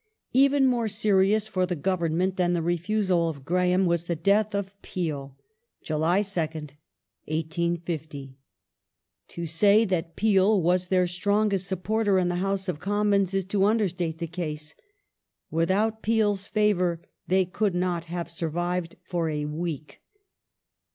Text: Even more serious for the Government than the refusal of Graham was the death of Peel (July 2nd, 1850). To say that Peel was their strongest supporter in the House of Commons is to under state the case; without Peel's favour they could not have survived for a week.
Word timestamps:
Even 0.33 0.65
more 0.65 0.87
serious 0.87 1.45
for 1.47 1.67
the 1.67 1.75
Government 1.75 2.35
than 2.35 2.53
the 2.53 2.63
refusal 2.63 3.29
of 3.29 3.45
Graham 3.45 3.85
was 3.85 4.05
the 4.05 4.15
death 4.15 4.55
of 4.55 4.73
Peel 4.81 5.37
(July 5.83 6.21
2nd, 6.21 6.71
1850). 7.29 8.35
To 9.27 9.45
say 9.45 9.85
that 9.85 10.15
Peel 10.15 10.59
was 10.59 10.87
their 10.87 11.05
strongest 11.05 11.67
supporter 11.67 12.17
in 12.17 12.29
the 12.29 12.37
House 12.37 12.67
of 12.67 12.79
Commons 12.79 13.35
is 13.35 13.45
to 13.45 13.63
under 13.65 13.87
state 13.89 14.17
the 14.17 14.25
case; 14.25 14.73
without 15.51 16.01
Peel's 16.01 16.47
favour 16.47 16.99
they 17.27 17.45
could 17.45 17.75
not 17.75 18.05
have 18.05 18.31
survived 18.31 18.95
for 19.03 19.29
a 19.29 19.45
week. 19.45 20.01